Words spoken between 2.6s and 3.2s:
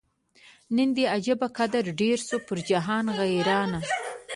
جهان